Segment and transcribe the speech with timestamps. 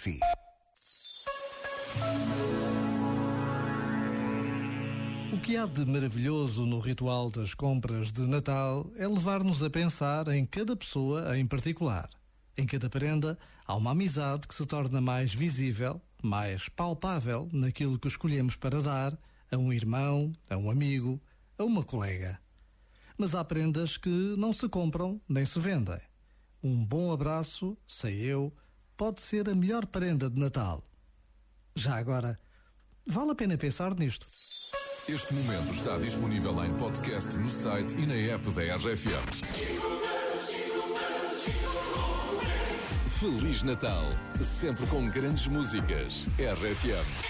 [0.00, 0.18] si.
[5.30, 10.26] O que há de maravilhoso no ritual das compras de Natal é levar-nos a pensar
[10.28, 12.08] em cada pessoa em particular.
[12.56, 18.08] Em cada prenda há uma amizade que se torna mais visível, mais palpável naquilo que
[18.08, 19.18] escolhemos para dar
[19.52, 21.20] a um irmão, a um amigo,
[21.58, 22.40] a uma colega.
[23.18, 26.00] Mas há prendas que não se compram nem se vendem.
[26.62, 28.50] Um bom abraço, sei eu,
[29.00, 30.84] pode ser a melhor prenda de Natal.
[31.74, 32.38] Já agora,
[33.06, 34.26] vale a pena pensar nisto.
[35.08, 39.24] Este momento está disponível em podcast no site e na app da RFM.
[43.18, 44.04] Feliz Natal,
[44.44, 46.26] sempre com grandes músicas.
[46.36, 47.29] RFM.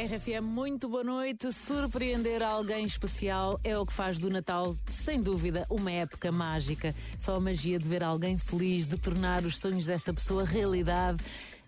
[0.00, 1.52] RFM, muito boa noite.
[1.52, 6.94] Surpreender alguém especial é o que faz do Natal, sem dúvida, uma época mágica.
[7.18, 11.22] Só a magia de ver alguém feliz, de tornar os sonhos dessa pessoa realidade.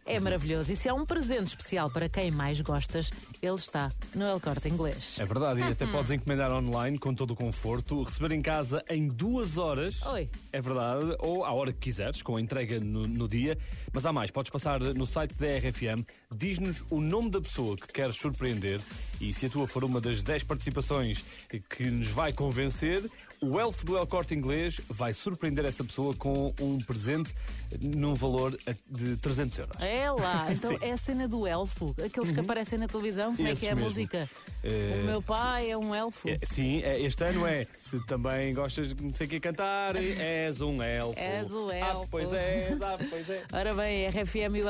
[0.04, 0.72] É maravilhoso.
[0.72, 3.10] E se há um presente especial para quem mais gostas,
[3.40, 5.16] ele está no El Corte Inglês.
[5.18, 9.08] É verdade, e até podes encomendar online com todo o conforto, receber em casa em
[9.08, 10.04] duas horas.
[10.06, 10.28] Oi.
[10.52, 13.56] É verdade, ou à hora que quiseres, com a entrega no, no dia.
[13.92, 17.86] Mas há mais, podes passar no site da RFM, diz-nos o nome da pessoa que
[17.86, 18.80] queres surpreender
[19.20, 21.24] e se a tua for uma das 10 participações
[21.70, 23.08] que nos vai convencer,
[23.42, 27.34] o Elfo do El Corte Inglês vai surpreender essa pessoa com um presente
[27.80, 28.56] num valor
[28.88, 29.76] de 300 euros.
[29.82, 33.54] É lá, então é a cena do elfo, aqueles que aparecem na televisão, como é
[33.56, 33.88] que é a mesmo.
[33.90, 34.28] música?
[34.62, 36.28] Eh, O meu pai é um elfo.
[36.28, 37.66] É, sim, é, este ano é.
[37.80, 41.18] Se também gostas de não sei o que cantar, és um elfo.
[41.18, 42.08] És Ah, elfo.
[42.10, 43.42] pois é, dá, pois é.
[43.52, 44.68] Ora bem, RFM e o